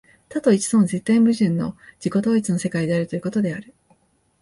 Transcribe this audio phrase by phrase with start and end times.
[0.29, 3.71] 多と一との絶対矛盾の自己同一の世界であるということである。